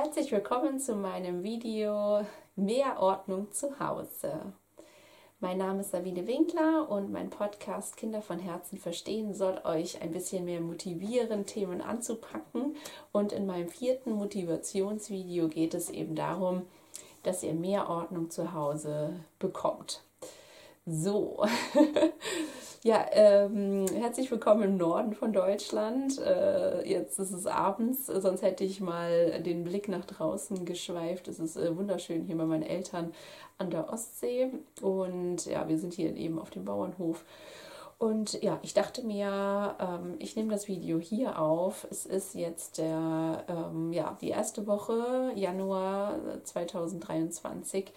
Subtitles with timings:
[0.00, 4.52] Herzlich willkommen zu meinem Video Mehr Ordnung zu Hause.
[5.40, 10.12] Mein Name ist Sabine Winkler und mein Podcast Kinder von Herzen verstehen soll euch ein
[10.12, 12.76] bisschen mehr motivieren, Themen anzupacken.
[13.10, 16.62] Und in meinem vierten Motivationsvideo geht es eben darum,
[17.24, 20.04] dass ihr mehr Ordnung zu Hause bekommt.
[20.90, 21.44] So,
[22.82, 26.18] ja, ähm, herzlich willkommen im Norden von Deutschland.
[26.18, 31.28] Äh, jetzt ist es abends, sonst hätte ich mal den Blick nach draußen geschweift.
[31.28, 33.12] Es ist äh, wunderschön hier bei meinen Eltern
[33.58, 37.22] an der Ostsee und ja, wir sind hier eben auf dem Bauernhof.
[37.98, 41.86] Und ja, ich dachte mir, ähm, ich nehme das Video hier auf.
[41.90, 47.92] Es ist jetzt der, ähm, ja, die erste Woche, Januar 2023.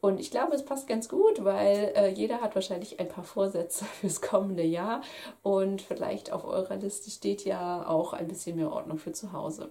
[0.00, 3.84] Und ich glaube, es passt ganz gut, weil äh, jeder hat wahrscheinlich ein paar Vorsätze
[4.00, 5.02] fürs kommende Jahr
[5.42, 9.70] und vielleicht auf eurer Liste steht ja auch ein bisschen mehr Ordnung für zu Hause.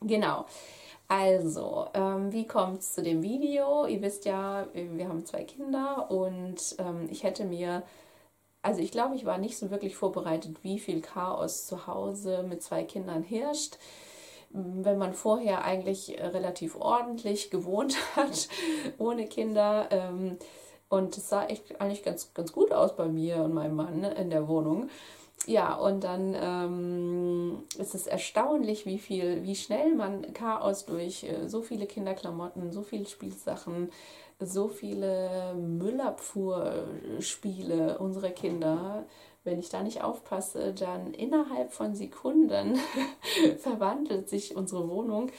[0.00, 0.46] Genau.
[1.08, 3.84] Also, ähm, wie kommt es zu dem Video?
[3.84, 7.82] Ihr wisst ja, wir haben zwei Kinder und ähm, ich hätte mir,
[8.62, 12.62] also ich glaube, ich war nicht so wirklich vorbereitet, wie viel Chaos zu Hause mit
[12.62, 13.76] zwei Kindern herrscht
[14.52, 18.48] wenn man vorher eigentlich äh, relativ ordentlich gewohnt hat,
[18.98, 19.88] ohne Kinder.
[19.90, 20.36] Ähm,
[20.88, 24.28] und es sah echt eigentlich ganz, ganz gut aus bei mir und meinem Mann in
[24.28, 24.90] der Wohnung.
[25.46, 31.48] Ja, und dann ähm, ist es erstaunlich, wie viel, wie schnell man Chaos durch äh,
[31.48, 33.90] so viele Kinderklamotten, so viele Spielsachen,
[34.38, 39.04] so viele Müllabfuhrspiele unserer Kinder
[39.44, 42.78] wenn ich da nicht aufpasse, dann innerhalb von Sekunden
[43.58, 45.30] verwandelt sich unsere Wohnung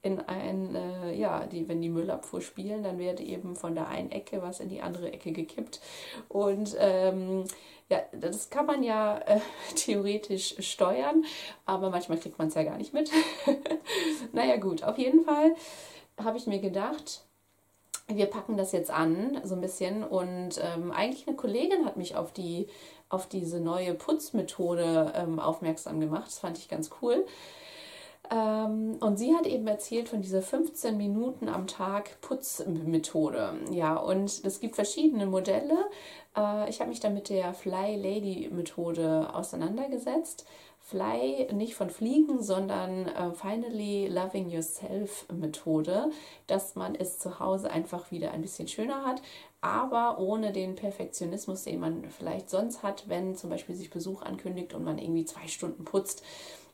[0.00, 4.12] in ein, äh, ja, die, wenn die Müllabfuhr spielen, dann wird eben von der einen
[4.12, 5.80] Ecke was in die andere Ecke gekippt.
[6.28, 7.44] Und ähm,
[7.88, 9.40] ja, das kann man ja äh,
[9.74, 11.24] theoretisch steuern,
[11.66, 13.10] aber manchmal kriegt man es ja gar nicht mit.
[14.32, 15.54] naja, gut, auf jeden Fall
[16.16, 17.27] habe ich mir gedacht,
[18.08, 20.02] wir packen das jetzt an, so ein bisschen.
[20.02, 22.68] Und ähm, eigentlich eine Kollegin hat mich auf die
[23.10, 26.26] auf diese neue Putzmethode ähm, aufmerksam gemacht.
[26.26, 27.24] Das fand ich ganz cool.
[28.30, 33.54] Ähm, und sie hat eben erzählt von dieser 15 Minuten am Tag Putzmethode.
[33.70, 35.86] Ja, und es gibt verschiedene Modelle.
[36.36, 40.46] Äh, ich habe mich da mit der Fly Lady Methode auseinandergesetzt.
[40.88, 46.10] Fly nicht von Fliegen, sondern äh, Finally Loving Yourself Methode,
[46.46, 49.20] dass man es zu Hause einfach wieder ein bisschen schöner hat,
[49.60, 54.72] aber ohne den Perfektionismus, den man vielleicht sonst hat, wenn zum Beispiel sich Besuch ankündigt
[54.72, 56.22] und man irgendwie zwei Stunden putzt,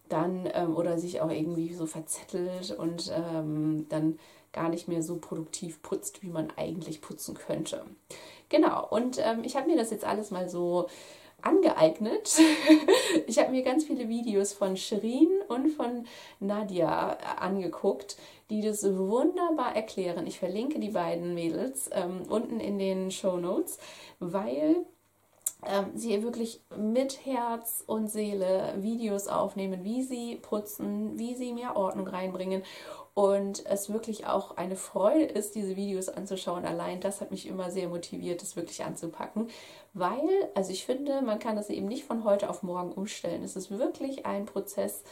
[0.09, 4.21] dann ähm, oder sich auch irgendwie so verzettelt und ähm, dann
[4.53, 7.85] gar nicht mehr so produktiv putzt, wie man eigentlich putzen könnte.
[8.49, 10.87] Genau, und ähm, ich habe mir das jetzt alles mal so
[11.45, 12.39] angeeignet.
[13.27, 16.07] ich habe mir ganz viele Videos von Shirin und von
[16.41, 18.17] Nadia angeguckt,
[18.51, 20.27] die das wunderbar erklären.
[20.27, 23.79] Ich verlinke die beiden Mädels ähm, unten in den Show Notes,
[24.21, 24.85] weil
[25.69, 31.77] ähm, sie wirklich mit Herz und Seele Videos aufnehmen, wie sie putzen, wie sie mehr
[31.77, 32.63] Ordnung reinbringen
[33.15, 36.65] und es wirklich auch eine Freude ist, diese Videos anzuschauen.
[36.65, 39.49] Allein das hat mich immer sehr motiviert, das wirklich anzupacken,
[39.93, 43.45] weil, also ich finde, man kann das eben nicht von heute auf morgen umstellen.
[43.45, 45.05] Es ist wirklich ein Prozess,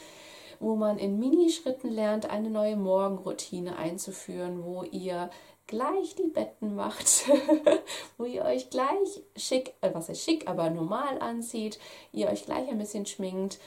[0.59, 5.31] wo man in Minischritten lernt, eine neue Morgenroutine einzuführen, wo ihr
[5.67, 7.29] gleich die Betten macht,
[8.19, 11.79] wo ihr euch gleich schick, äh, was ist schick, aber normal anzieht,
[12.13, 13.59] ihr euch gleich ein bisschen schminkt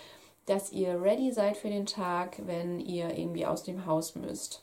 [0.46, 4.62] dass ihr ready seid für den Tag, wenn ihr irgendwie aus dem Haus müsst.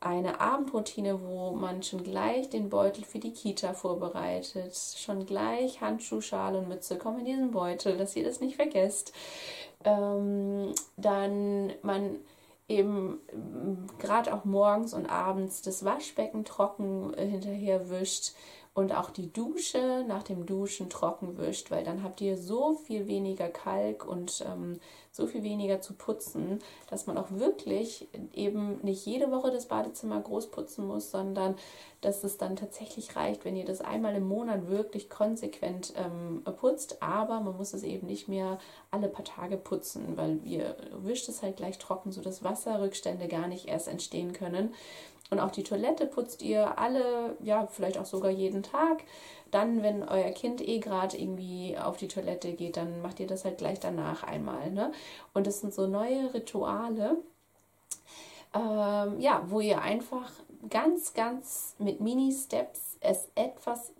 [0.00, 6.20] Eine Abendroutine, wo man schon gleich den Beutel für die Kita vorbereitet, schon gleich Handschuh,
[6.20, 9.12] Schal und Mütze kommen in diesen Beutel, dass ihr das nicht vergesst.
[9.84, 12.16] Ähm, dann man
[12.68, 13.20] eben
[13.98, 18.32] gerade auch morgens und abends das Waschbecken trocken äh, hinterher wischt
[18.74, 23.06] und auch die Dusche nach dem Duschen trocken wischt, weil dann habt ihr so viel
[23.06, 24.80] weniger Kalk und ähm,
[25.12, 30.18] so viel weniger zu putzen, dass man auch wirklich eben nicht jede Woche das Badezimmer
[30.18, 31.54] groß putzen muss, sondern
[32.00, 37.02] dass es dann tatsächlich reicht, wenn ihr das einmal im Monat wirklich konsequent ähm, putzt.
[37.02, 38.58] Aber man muss es eben nicht mehr
[38.90, 43.68] alle paar Tage putzen, weil ihr wischt es halt gleich trocken, sodass Wasserrückstände gar nicht
[43.68, 44.74] erst entstehen können.
[45.30, 49.04] Und auch die Toilette putzt ihr alle, ja, vielleicht auch sogar jeden Tag.
[49.50, 53.44] Dann, wenn euer Kind eh gerade irgendwie auf die Toilette geht, dann macht ihr das
[53.44, 54.70] halt gleich danach einmal.
[54.70, 54.92] Ne?
[55.34, 57.16] Und das sind so neue Rituale,
[58.54, 60.30] ähm, ja, wo ihr einfach
[60.68, 63.92] ganz, ganz mit Mini-Steps es etwas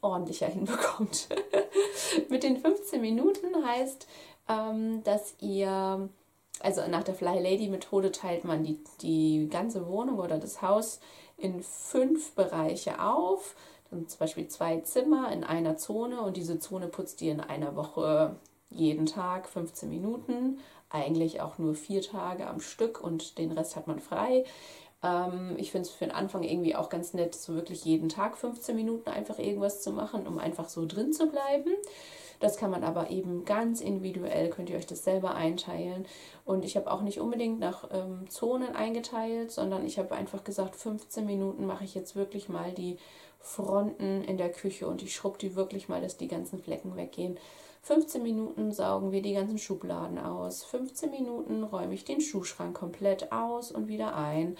[0.00, 1.28] ordentlicher hinbekommt.
[2.28, 4.06] mit den 15 Minuten heißt,
[4.48, 6.08] ähm, dass ihr
[6.60, 11.00] also nach der Fly Lady Methode teilt man die, die ganze Wohnung oder das Haus
[11.36, 13.54] in fünf Bereiche auf.
[13.90, 17.76] Dann zum Beispiel zwei Zimmer in einer Zone und diese Zone putzt ihr in einer
[17.76, 18.36] Woche
[18.70, 20.58] jeden Tag 15 Minuten.
[20.90, 24.44] Eigentlich auch nur vier Tage am Stück und den Rest hat man frei.
[25.02, 28.36] Ähm, ich finde es für den Anfang irgendwie auch ganz nett, so wirklich jeden Tag
[28.36, 31.72] 15 Minuten einfach irgendwas zu machen, um einfach so drin zu bleiben.
[32.40, 36.06] Das kann man aber eben ganz individuell, könnt ihr euch das selber einteilen.
[36.44, 40.76] Und ich habe auch nicht unbedingt nach ähm, Zonen eingeteilt, sondern ich habe einfach gesagt,
[40.76, 42.98] 15 Minuten mache ich jetzt wirklich mal die
[43.40, 47.38] Fronten in der Küche und ich schrubbe die wirklich mal, dass die ganzen Flecken weggehen.
[47.82, 50.64] 15 Minuten saugen wir die ganzen Schubladen aus.
[50.64, 54.56] 15 Minuten räume ich den Schuhschrank komplett aus und wieder ein.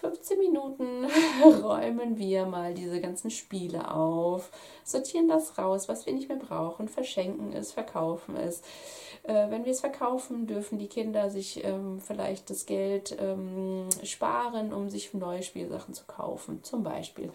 [0.00, 1.06] 15 Minuten
[1.62, 4.50] räumen wir mal diese ganzen Spiele auf,
[4.84, 8.60] sortieren das raus, was wir nicht mehr brauchen, verschenken es, verkaufen es.
[9.22, 14.74] Äh, wenn wir es verkaufen, dürfen die Kinder sich ähm, vielleicht das Geld ähm, sparen,
[14.74, 16.62] um sich neue Spielsachen zu kaufen.
[16.62, 17.32] Zum Beispiel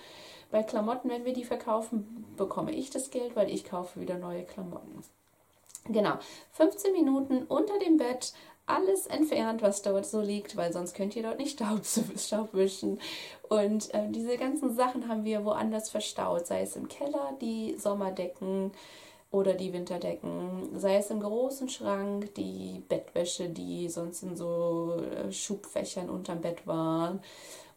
[0.51, 4.43] bei Klamotten, wenn wir die verkaufen, bekomme ich das Geld, weil ich kaufe wieder neue
[4.43, 5.03] Klamotten.
[5.85, 6.13] Genau,
[6.51, 8.33] 15 Minuten unter dem Bett
[8.65, 11.81] alles entfernt, was dort so liegt, weil sonst könnt ihr dort nicht Staub,
[12.17, 12.99] Staub wischen.
[13.49, 18.71] Und äh, diese ganzen Sachen haben wir woanders verstaut, sei es im Keller, die Sommerdecken
[19.31, 25.31] oder die Winterdecken, sei es im großen Schrank, die Bettwäsche, die sonst in so äh,
[25.31, 27.21] Schubfächern unterm Bett waren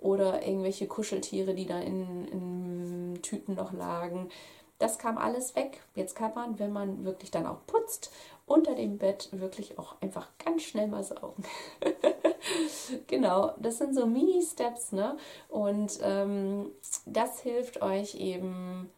[0.00, 4.28] oder irgendwelche Kuscheltiere, die da in, in Tüten noch lagen.
[4.78, 5.82] Das kam alles weg.
[5.94, 8.10] Jetzt kann man, wenn man wirklich dann auch putzt,
[8.46, 11.44] unter dem Bett wirklich auch einfach ganz schnell mal saugen.
[13.06, 15.16] genau, das sind so Mini-Steps, ne?
[15.48, 16.70] Und ähm,
[17.06, 18.90] das hilft euch eben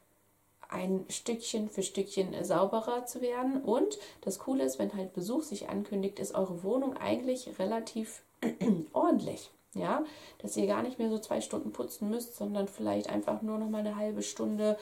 [0.68, 3.62] ein Stückchen für Stückchen sauberer zu werden.
[3.62, 8.22] Und das Coole ist, wenn halt Besuch sich ankündigt, ist eure Wohnung eigentlich relativ
[8.92, 9.50] ordentlich.
[9.74, 10.04] Ja,
[10.38, 13.68] dass ihr gar nicht mehr so zwei Stunden putzen müsst, sondern vielleicht einfach nur noch
[13.68, 14.78] mal eine halbe Stunde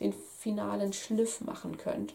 [0.00, 2.14] den finalen Schliff machen könnt.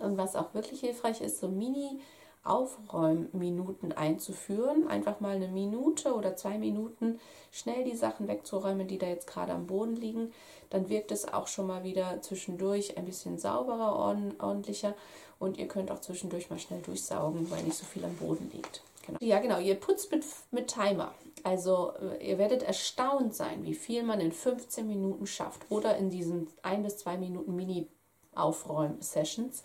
[0.00, 2.00] Und was auch wirklich hilfreich ist, so Mini-
[2.48, 4.88] Aufräumminuten einzuführen.
[4.88, 7.20] Einfach mal eine Minute oder zwei Minuten
[7.52, 10.32] schnell die Sachen wegzuräumen, die da jetzt gerade am Boden liegen.
[10.70, 13.96] Dann wirkt es auch schon mal wieder zwischendurch ein bisschen sauberer,
[14.38, 14.94] ordentlicher
[15.38, 18.82] und ihr könnt auch zwischendurch mal schnell durchsaugen, weil nicht so viel am Boden liegt.
[19.08, 19.18] Genau.
[19.20, 21.12] Ja, genau, ihr putzt mit, mit Timer.
[21.42, 26.10] Also äh, ihr werdet erstaunt sein, wie viel man in 15 Minuten schafft oder in
[26.10, 29.62] diesen ein bis zwei Minuten Mini-Aufräum-Sessions,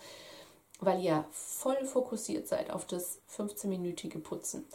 [0.80, 4.66] weil ihr voll fokussiert seid auf das 15-minütige Putzen.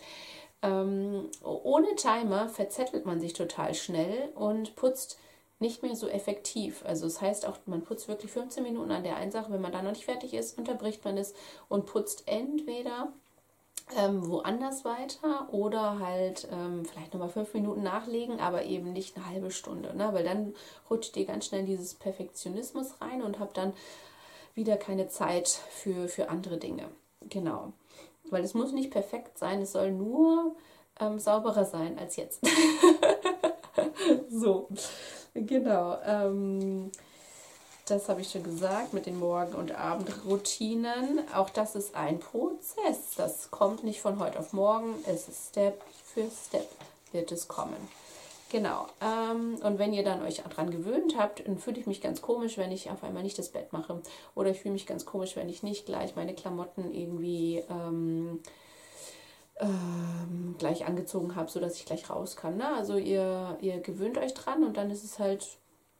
[0.61, 5.19] Ähm, ohne Timer verzettelt man sich total schnell und putzt
[5.61, 6.85] nicht mehr so effektiv.
[6.85, 9.53] Also das heißt auch, man putzt wirklich 15 Minuten an der einen Sache.
[9.53, 11.35] Wenn man dann noch nicht fertig ist, unterbricht man es
[11.69, 13.12] und putzt entweder
[13.96, 19.26] ähm, woanders weiter oder halt ähm, vielleicht nochmal fünf Minuten nachlegen, aber eben nicht eine
[19.26, 20.11] halbe Stunde, ne?
[20.12, 20.55] weil dann
[20.90, 23.73] rutscht ihr ganz schnell in dieses Perfektionismus rein und habt dann
[24.55, 26.88] wieder keine Zeit für, für andere Dinge.
[27.29, 27.73] Genau.
[28.31, 30.56] Weil es muss nicht perfekt sein, es soll nur
[31.00, 32.46] ähm, sauberer sein als jetzt.
[34.31, 34.69] so,
[35.35, 35.99] genau.
[36.05, 36.90] Ähm,
[37.90, 41.20] das habe ich schon gesagt mit den Morgen- und Abendroutinen.
[41.35, 43.14] Auch das ist ein Prozess.
[43.17, 44.94] Das kommt nicht von heute auf morgen.
[45.06, 46.69] Es ist Step für Step
[47.12, 47.76] wird es kommen.
[48.50, 48.87] Genau.
[49.00, 52.57] Ähm, und wenn ihr dann euch daran gewöhnt habt, dann fühle ich mich ganz komisch,
[52.57, 54.00] wenn ich auf einmal nicht das Bett mache.
[54.35, 58.40] Oder ich fühle mich ganz komisch, wenn ich nicht gleich meine Klamotten irgendwie ähm,
[59.61, 62.57] ähm, gleich angezogen habe, sodass ich gleich raus kann.
[62.57, 62.68] Ne?
[62.75, 65.47] Also ihr, ihr gewöhnt euch dran und dann ist es halt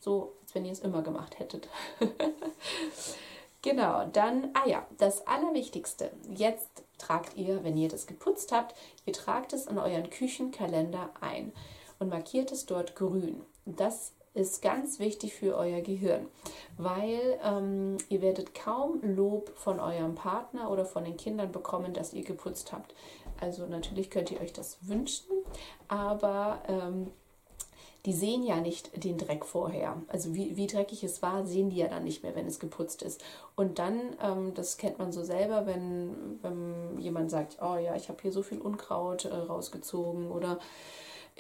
[0.01, 1.69] so, als wenn ihr es immer gemacht hättet.
[3.63, 6.11] genau, dann, ah ja, das Allerwichtigste.
[6.35, 8.75] Jetzt tragt ihr, wenn ihr das geputzt habt,
[9.05, 11.53] ihr tragt es in euren Küchenkalender ein
[11.99, 13.43] und markiert es dort grün.
[13.67, 16.29] Das ist ganz wichtig für euer Gehirn,
[16.79, 22.15] weil ähm, ihr werdet kaum Lob von eurem Partner oder von den Kindern bekommen, dass
[22.15, 22.95] ihr geputzt habt.
[23.39, 25.27] Also natürlich könnt ihr euch das wünschen,
[25.89, 27.11] aber ähm,
[28.07, 30.01] die sehen ja nicht den Dreck vorher.
[30.09, 33.03] Also wie, wie dreckig es war, sehen die ja dann nicht mehr, wenn es geputzt
[33.03, 33.23] ist.
[33.57, 38.09] Und dann, ähm, das kennt man so selber, wenn, wenn jemand sagt, oh ja, ich
[38.09, 40.59] habe hier so viel Unkraut äh, rausgezogen oder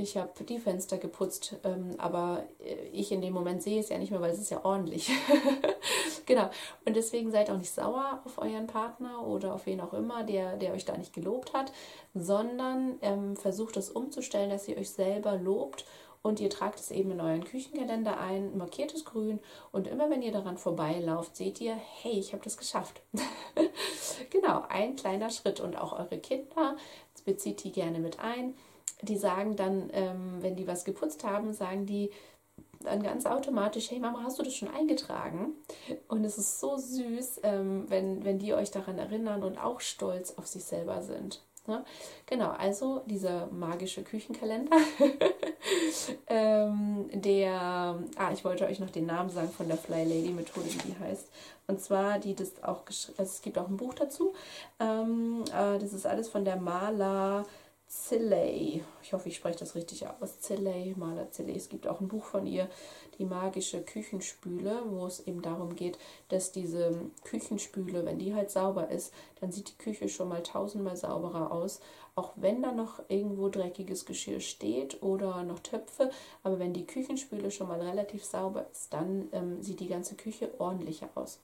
[0.00, 3.98] ich habe die Fenster geputzt, ähm, aber äh, ich in dem Moment sehe es ja
[3.98, 5.10] nicht mehr, weil es ist ja ordentlich.
[6.26, 6.50] genau.
[6.84, 10.56] Und deswegen seid auch nicht sauer auf euren Partner oder auf wen auch immer, der,
[10.56, 11.72] der euch da nicht gelobt hat,
[12.14, 15.84] sondern ähm, versucht es umzustellen, dass ihr euch selber lobt
[16.22, 19.40] und ihr tragt es eben in euren Küchenkalender ein, markiert es grün
[19.72, 23.00] und immer wenn ihr daran vorbeilauft, seht ihr, hey, ich habe das geschafft.
[24.30, 26.76] genau, ein kleiner Schritt und auch eure Kinder
[27.24, 28.54] bezieht die gerne mit ein.
[29.02, 32.10] Die sagen dann, ähm, wenn die was geputzt haben, sagen die,
[32.80, 35.52] dann ganz automatisch, hey Mama, hast du das schon eingetragen?
[36.08, 40.34] Und es ist so süß, ähm, wenn, wenn die euch daran erinnern und auch stolz
[40.36, 41.42] auf sich selber sind.
[41.68, 41.84] Ne?
[42.26, 44.76] Genau, also dieser magische Küchenkalender,
[46.26, 50.66] ähm, der, ah, ich wollte euch noch den Namen sagen von der Fly Lady Methode,
[50.66, 51.28] wie die heißt.
[51.66, 54.32] Und zwar, die das auch also es gibt auch ein Buch dazu.
[54.80, 57.44] Ähm, äh, das ist alles von der Maler
[57.88, 58.84] Zilley.
[59.02, 60.40] Ich hoffe, ich spreche das richtig aus.
[60.40, 61.56] Zilley, Maler Zilley.
[61.56, 62.68] Es gibt auch ein Buch von ihr,
[63.18, 68.90] die magische Küchenspüle, wo es eben darum geht, dass diese Küchenspüle, wenn die halt sauber
[68.90, 71.80] ist, dann sieht die Küche schon mal tausendmal sauberer aus.
[72.14, 76.10] Auch wenn da noch irgendwo dreckiges Geschirr steht oder noch Töpfe,
[76.42, 80.50] aber wenn die Küchenspüle schon mal relativ sauber ist, dann ähm, sieht die ganze Küche
[80.58, 81.40] ordentlicher aus.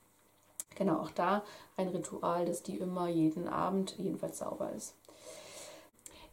[0.77, 1.43] Genau, auch da
[1.77, 4.95] ein Ritual, dass die immer jeden Abend jedenfalls sauber ist.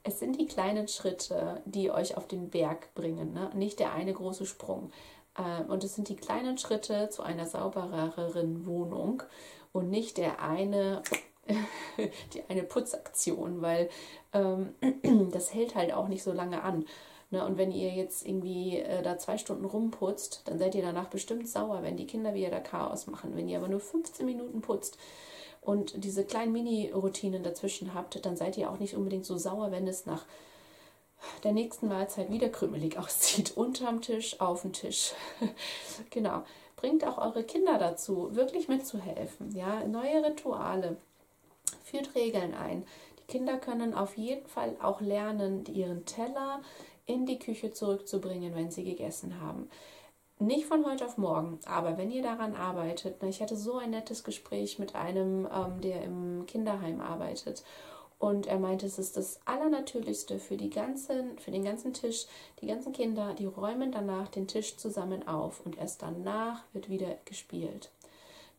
[0.03, 3.51] Es sind die kleinen Schritte, die euch auf den Berg bringen, ne?
[3.53, 4.91] nicht der eine große Sprung.
[5.37, 9.23] Ähm, und es sind die kleinen Schritte zu einer saubereren Wohnung
[9.71, 11.03] und nicht der eine,
[12.33, 13.89] die eine Putzaktion, weil
[14.33, 14.75] ähm,
[15.31, 16.85] das hält halt auch nicht so lange an.
[17.31, 17.45] Ne?
[17.45, 21.47] Und wenn ihr jetzt irgendwie äh, da zwei Stunden rumputzt, dann seid ihr danach bestimmt
[21.47, 23.35] sauer, wenn die Kinder wieder da Chaos machen.
[23.35, 24.97] Wenn ihr aber nur 15 Minuten putzt,
[25.61, 29.87] und diese kleinen Mini-Routinen dazwischen habt, dann seid ihr auch nicht unbedingt so sauer, wenn
[29.87, 30.25] es nach
[31.43, 33.55] der nächsten Mahlzeit wieder krümelig aussieht.
[33.55, 35.13] Unterm Tisch, auf dem Tisch.
[36.09, 36.43] genau.
[36.75, 39.55] Bringt auch eure Kinder dazu, wirklich mitzuhelfen.
[39.55, 40.97] Ja, neue Rituale.
[41.83, 42.83] Führt Regeln ein.
[43.19, 46.61] Die Kinder können auf jeden Fall auch lernen, ihren Teller
[47.05, 49.69] in die Küche zurückzubringen, wenn sie gegessen haben.
[50.41, 53.91] Nicht von heute auf morgen, aber wenn ihr daran arbeitet, ne, ich hatte so ein
[53.91, 57.63] nettes Gespräch mit einem, ähm, der im Kinderheim arbeitet.
[58.17, 62.25] Und er meinte, es ist das Allernatürlichste für, die ganzen, für den ganzen Tisch.
[62.59, 67.19] Die ganzen Kinder, die räumen danach den Tisch zusammen auf und erst danach wird wieder
[67.25, 67.91] gespielt.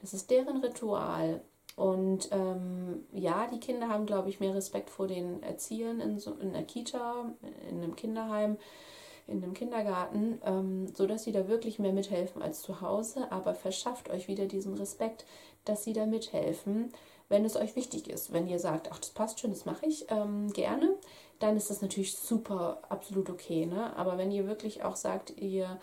[0.00, 1.40] Das ist deren Ritual.
[1.74, 6.34] Und ähm, ja, die Kinder haben, glaube ich, mehr Respekt vor den Erziehern in, so,
[6.34, 7.32] in der Kita,
[7.68, 8.56] in einem Kinderheim
[9.26, 13.54] in einem Kindergarten, ähm, so dass sie da wirklich mehr mithelfen als zu Hause, aber
[13.54, 15.24] verschafft euch wieder diesen Respekt,
[15.64, 16.92] dass sie da mithelfen,
[17.28, 18.32] wenn es euch wichtig ist.
[18.32, 20.96] Wenn ihr sagt, ach, das passt schon, das mache ich ähm, gerne,
[21.38, 23.66] dann ist das natürlich super, absolut okay.
[23.66, 23.96] Ne?
[23.96, 25.80] Aber wenn ihr wirklich auch sagt, ihr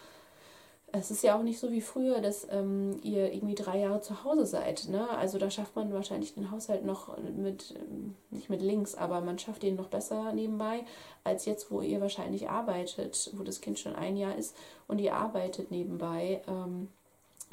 [0.92, 4.24] es ist ja auch nicht so wie früher, dass ähm, ihr irgendwie drei Jahre zu
[4.24, 4.88] Hause seid.
[4.90, 5.10] Ne?
[5.10, 9.40] Also da schafft man wahrscheinlich den Haushalt noch mit, ähm, nicht mit links, aber man
[9.40, 10.86] schafft ihn noch besser nebenbei,
[11.24, 14.56] als jetzt, wo ihr wahrscheinlich arbeitet, wo das Kind schon ein Jahr ist
[14.88, 16.42] und ihr arbeitet nebenbei.
[16.48, 16.90] Ähm,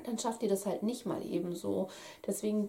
[0.04, 1.88] dann schafft ihr das halt nicht mal ebenso.
[2.26, 2.68] Deswegen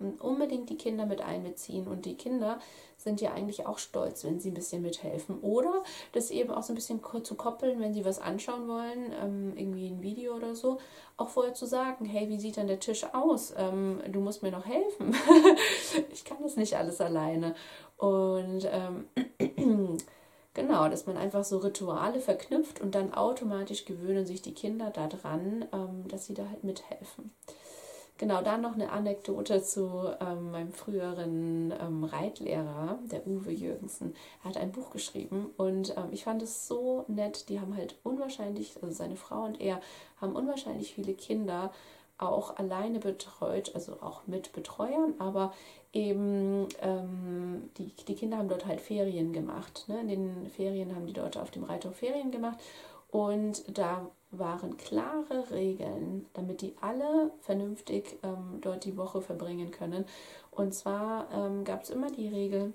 [0.00, 1.86] unbedingt die Kinder mit einbeziehen.
[1.86, 2.58] Und die Kinder
[2.96, 5.40] sind ja eigentlich auch stolz, wenn sie ein bisschen mithelfen.
[5.40, 9.52] Oder das eben auch so ein bisschen zu koppeln, wenn sie was anschauen wollen, ähm,
[9.56, 10.78] irgendwie ein Video oder so,
[11.16, 13.54] auch vorher zu sagen, hey, wie sieht dann der Tisch aus?
[13.56, 15.14] Ähm, du musst mir noch helfen.
[16.12, 17.54] ich kann das nicht alles alleine.
[17.96, 19.08] Und ähm,
[20.54, 25.66] genau, dass man einfach so Rituale verknüpft und dann automatisch gewöhnen sich die Kinder daran,
[25.72, 27.32] ähm, dass sie da halt mithelfen.
[28.20, 34.14] Genau, dann noch eine Anekdote zu ähm, meinem früheren ähm, Reitlehrer, der Uwe Jürgensen.
[34.44, 37.48] Er hat ein Buch geschrieben und ähm, ich fand es so nett.
[37.48, 39.80] Die haben halt unwahrscheinlich, also seine Frau und er
[40.20, 41.72] haben unwahrscheinlich viele Kinder
[42.18, 45.54] auch alleine betreut, also auch mit Betreuern, aber
[45.94, 49.86] eben ähm, die, die Kinder haben dort halt Ferien gemacht.
[49.88, 49.98] Ne?
[49.98, 52.58] In den Ferien haben die dort auf dem Reithof Ferien gemacht
[53.10, 60.04] und da waren klare Regeln, damit die alle vernünftig ähm, dort die Woche verbringen können.
[60.50, 62.72] Und zwar ähm, gab es immer die Regel,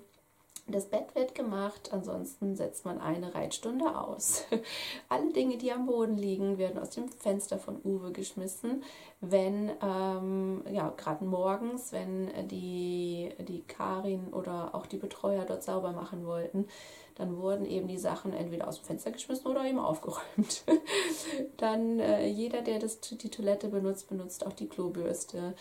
[0.68, 4.44] das Bett wird gemacht, ansonsten setzt man eine Reitstunde aus.
[5.08, 8.82] Alle Dinge, die am Boden liegen, werden aus dem Fenster von Uwe geschmissen,
[9.20, 15.92] wenn, ähm, ja, gerade morgens, wenn die, die Karin oder auch die Betreuer dort sauber
[15.92, 16.66] machen wollten,
[17.14, 20.64] dann wurden eben die Sachen entweder aus dem Fenster geschmissen oder eben aufgeräumt.
[21.56, 25.54] dann äh, jeder, der das, die Toilette benutzt, benutzt auch die Klobürste.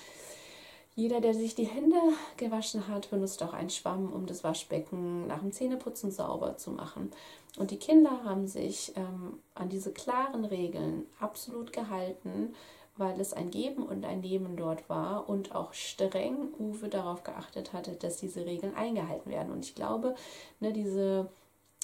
[0.96, 1.98] Jeder, der sich die Hände
[2.38, 7.12] gewaschen hat, benutzt auch einen Schwamm, um das Waschbecken nach dem Zähneputzen sauber zu machen.
[7.58, 12.54] Und die Kinder haben sich ähm, an diese klaren Regeln absolut gehalten,
[12.98, 17.74] weil es ein Geben und ein Nehmen dort war und auch streng Uwe darauf geachtet
[17.74, 19.52] hatte, dass diese Regeln eingehalten werden.
[19.52, 20.16] Und ich glaube,
[20.62, 21.30] ne, diese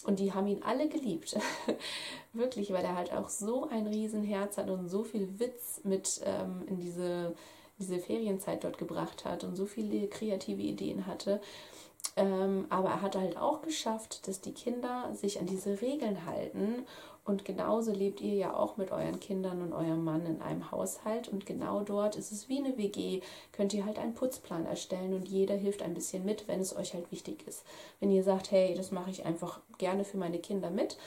[0.05, 1.37] Und die haben ihn alle geliebt.
[2.33, 6.63] Wirklich, weil er halt auch so ein Riesenherz hat und so viel Witz mit ähm,
[6.67, 7.35] in diese,
[7.81, 11.41] diese Ferienzeit dort gebracht hat und so viele kreative Ideen hatte.
[12.15, 16.85] Ähm, aber er hat halt auch geschafft, dass die Kinder sich an diese Regeln halten.
[17.23, 21.29] Und genauso lebt ihr ja auch mit euren Kindern und eurem Mann in einem Haushalt.
[21.29, 23.21] Und genau dort ist es wie eine WG.
[23.51, 26.93] Könnt ihr halt einen Putzplan erstellen und jeder hilft ein bisschen mit, wenn es euch
[26.93, 27.63] halt wichtig ist.
[27.99, 30.97] Wenn ihr sagt, hey, das mache ich einfach gerne für meine Kinder mit,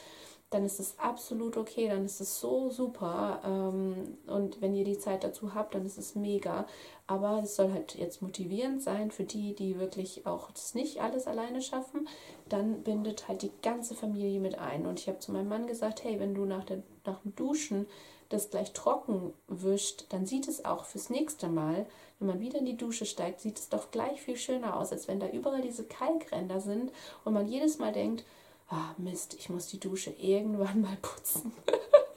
[0.50, 3.40] dann ist es absolut okay, dann ist es so super.
[3.44, 6.66] Ähm, und wenn ihr die Zeit dazu habt, dann ist es mega.
[7.06, 11.26] Aber es soll halt jetzt motivierend sein für die, die wirklich auch das nicht alles
[11.26, 12.08] alleine schaffen.
[12.48, 14.86] Dann bindet halt die ganze Familie mit ein.
[14.86, 17.86] Und ich habe zu meinem Mann gesagt, hey, wenn du nach, der, nach dem Duschen
[18.28, 21.86] das gleich trocken wischt, dann sieht es auch fürs nächste Mal,
[22.18, 25.08] wenn man wieder in die Dusche steigt, sieht es doch gleich viel schöner aus, als
[25.08, 26.92] wenn da überall diese Kalkränder sind
[27.24, 28.24] und man jedes Mal denkt,
[28.68, 31.52] ah Mist, ich muss die Dusche irgendwann mal putzen.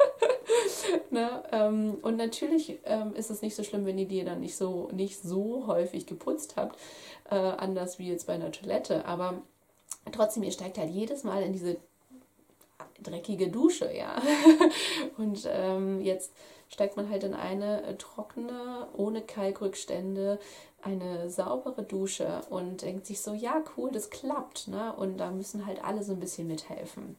[1.10, 1.44] ne?
[1.52, 4.90] ähm, und natürlich ähm, ist es nicht so schlimm, wenn ihr die dann nicht so,
[4.92, 6.78] nicht so häufig geputzt habt,
[7.30, 9.06] äh, anders wie jetzt bei einer Toilette.
[9.06, 9.42] Aber
[10.12, 11.78] trotzdem, ihr steigt halt jedes Mal in diese
[13.02, 14.22] dreckige Dusche, ja.
[15.18, 16.34] und ähm, jetzt
[16.70, 20.40] steigt man halt in eine trockene, ohne Kalkrückstände,
[20.88, 24.68] eine saubere Dusche und denkt sich so, ja, cool, das klappt.
[24.68, 24.94] Ne?
[24.94, 27.18] Und da müssen halt alle so ein bisschen mithelfen.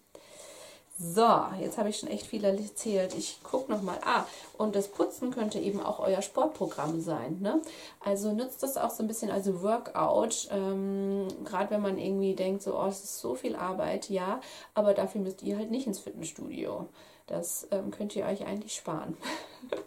[1.00, 3.14] So, jetzt habe ich schon echt viel erzählt.
[3.16, 3.98] Ich gucke nochmal.
[4.04, 7.38] Ah, und das Putzen könnte eben auch euer Sportprogramm sein.
[7.40, 7.60] Ne?
[8.00, 10.48] Also nutzt das auch so ein bisschen als Workout.
[10.50, 14.10] Ähm, Gerade wenn man irgendwie denkt, so, oh, es ist so viel Arbeit.
[14.10, 14.40] Ja,
[14.74, 16.88] aber dafür müsst ihr halt nicht ins Fitnessstudio.
[17.28, 19.16] Das ähm, könnt ihr euch eigentlich sparen.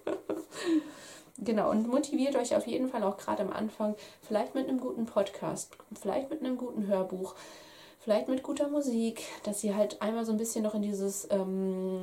[1.43, 5.07] Genau, und motiviert euch auf jeden Fall auch gerade am Anfang, vielleicht mit einem guten
[5.07, 7.33] Podcast, vielleicht mit einem guten Hörbuch,
[7.99, 11.99] vielleicht mit guter Musik, dass ihr halt einmal so ein bisschen noch in dieses, ähm,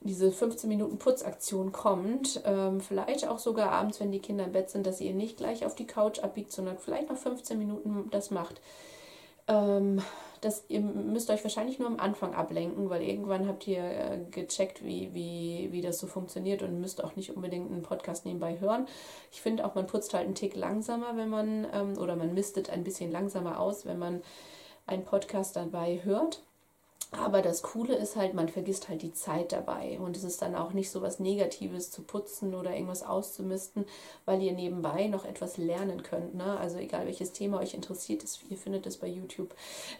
[0.00, 2.40] diese 15 Minuten Putzaktion kommt.
[2.46, 5.66] Ähm, vielleicht auch sogar abends, wenn die Kinder im Bett sind, dass ihr nicht gleich
[5.66, 8.62] auf die Couch abbiegt, sondern vielleicht noch 15 Minuten das macht.
[9.46, 10.00] Ähm,
[10.44, 14.84] das, ihr müsst euch wahrscheinlich nur am Anfang ablenken, weil irgendwann habt ihr äh, gecheckt,
[14.84, 18.86] wie, wie, wie das so funktioniert und müsst auch nicht unbedingt einen Podcast nebenbei hören.
[19.32, 22.70] Ich finde auch, man putzt halt einen Tick langsamer, wenn man, ähm, oder man mistet
[22.70, 24.22] ein bisschen langsamer aus, wenn man
[24.86, 26.42] einen Podcast dabei hört.
[27.10, 30.56] Aber das Coole ist halt, man vergisst halt die Zeit dabei und es ist dann
[30.56, 33.84] auch nicht so was Negatives zu putzen oder irgendwas auszumisten,
[34.24, 36.34] weil ihr nebenbei noch etwas lernen könnt.
[36.34, 36.58] Ne?
[36.58, 39.54] Also egal welches Thema euch interessiert, ist, ihr findet es bei YouTube.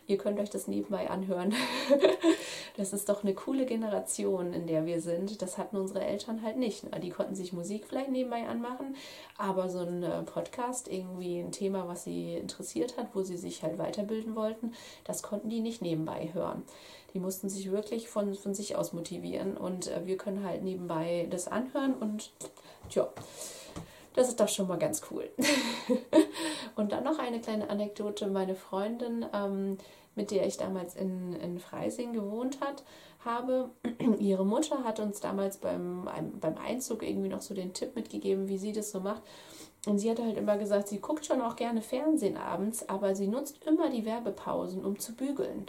[0.07, 1.55] Ihr könnt euch das nebenbei anhören.
[2.77, 5.40] das ist doch eine coole Generation, in der wir sind.
[5.40, 6.90] Das hatten unsere Eltern halt nicht.
[6.90, 6.99] Ne?
[6.99, 8.97] Die konnten sich Musik vielleicht nebenbei anmachen,
[9.38, 13.62] aber so ein äh, Podcast, irgendwie ein Thema, was sie interessiert hat, wo sie sich
[13.62, 14.73] halt weiterbilden wollten,
[15.05, 16.64] das konnten die nicht nebenbei hören.
[17.14, 21.29] Die mussten sich wirklich von, von sich aus motivieren und äh, wir können halt nebenbei
[21.31, 22.33] das anhören und
[22.90, 23.09] tja,
[24.14, 25.29] das ist doch schon mal ganz cool.
[26.77, 28.27] und dann noch eine kleine Anekdote.
[28.29, 29.79] Meine Freundin, ähm,
[30.14, 32.85] mit der ich damals in, in Freising gewohnt hat,
[33.24, 33.70] habe,
[34.18, 36.09] ihre Mutter hat uns damals beim,
[36.40, 39.22] beim Einzug irgendwie noch so den Tipp mitgegeben, wie sie das so macht.
[39.87, 43.27] Und sie hat halt immer gesagt, sie guckt schon auch gerne Fernsehen abends, aber sie
[43.27, 45.66] nutzt immer die Werbepausen, um zu bügeln.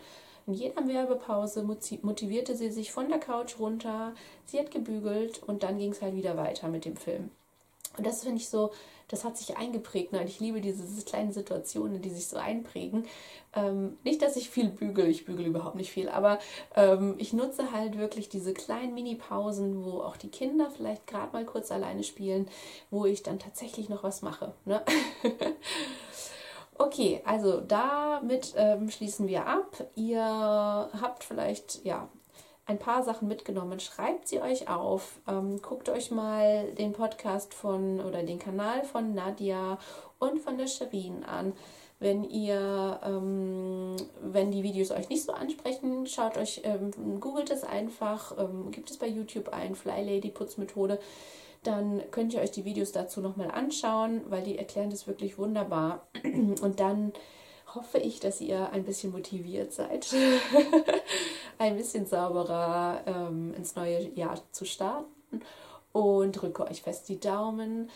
[0.48, 4.14] In jeder Werbepause motivierte sie sich von der Couch runter,
[4.46, 7.32] sie hat gebügelt und dann ging es halt wieder weiter mit dem Film.
[7.98, 8.72] Und das finde ich so,
[9.08, 10.12] das hat sich eingeprägt.
[10.12, 10.22] Ne?
[10.22, 13.06] Und ich liebe diese kleinen Situationen, die sich so einprägen.
[13.56, 16.40] Ähm, nicht, dass ich viel bügele, ich bügele überhaupt nicht viel, aber
[16.76, 21.46] ähm, ich nutze halt wirklich diese kleinen Mini-Pausen, wo auch die Kinder vielleicht gerade mal
[21.46, 22.48] kurz alleine spielen,
[22.92, 24.54] wo ich dann tatsächlich noch was mache.
[24.66, 24.82] Ne?
[26.78, 29.86] Okay, also damit ähm, schließen wir ab.
[29.96, 32.10] Ihr habt vielleicht ja
[32.66, 33.80] ein paar Sachen mitgenommen.
[33.80, 35.20] Schreibt sie euch auf.
[35.28, 39.78] Ähm, guckt euch mal den Podcast von oder den Kanal von Nadia
[40.20, 41.54] und von der Shirin an.
[42.00, 47.64] Wenn ihr, ähm, wenn die Videos euch nicht so ansprechen, schaut euch, ähm, googelt es
[47.64, 51.00] einfach, ähm, gibt es bei YouTube ein Fly Lady Putzmethode
[51.68, 56.08] dann könnt ihr euch die Videos dazu nochmal anschauen, weil die erklären das wirklich wunderbar.
[56.24, 57.14] Und dann
[57.74, 60.08] hoffe ich, dass ihr ein bisschen motiviert seid,
[61.58, 65.42] ein bisschen sauberer ähm, ins neue Jahr zu starten.
[65.92, 67.90] Und drücke euch fest die Daumen.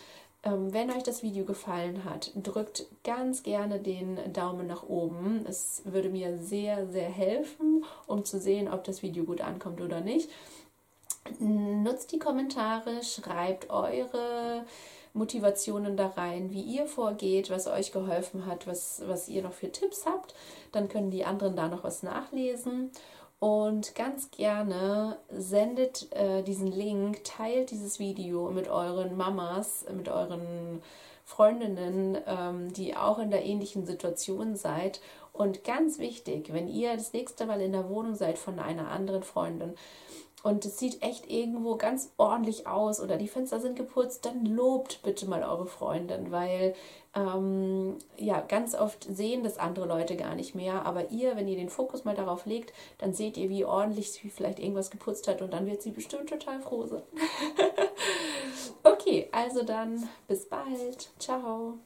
[0.43, 5.45] Ähm, wenn euch das Video gefallen hat, drückt ganz gerne den Daumen nach oben.
[5.47, 9.99] Es würde mir sehr, sehr helfen, um zu sehen, ob das Video gut ankommt oder
[9.99, 10.29] nicht.
[11.39, 14.65] Nutzt die Kommentare, schreibt eure
[15.13, 19.71] Motivationen da rein, wie ihr vorgeht, was euch geholfen hat, was, was ihr noch für
[19.71, 20.35] Tipps habt.
[20.71, 22.91] Dann können die anderen da noch was nachlesen.
[23.39, 30.81] Und ganz gerne sendet äh, diesen Link, teilt dieses Video mit euren Mamas, mit euren
[31.23, 34.99] Freundinnen, ähm, die auch in der ähnlichen Situation seid.
[35.31, 39.23] Und ganz wichtig, wenn ihr das nächste Mal in der Wohnung seid von einer anderen
[39.23, 39.75] Freundin,
[40.43, 45.01] und es sieht echt irgendwo ganz ordentlich aus oder die Fenster sind geputzt, dann lobt
[45.03, 46.75] bitte mal eure Freundin, weil
[47.15, 51.57] ähm, ja, ganz oft sehen das andere Leute gar nicht mehr, aber ihr, wenn ihr
[51.57, 55.41] den Fokus mal darauf legt, dann seht ihr, wie ordentlich sie vielleicht irgendwas geputzt hat
[55.41, 57.03] und dann wird sie bestimmt total froh sein.
[58.83, 61.09] okay, also dann bis bald.
[61.19, 61.79] Ciao.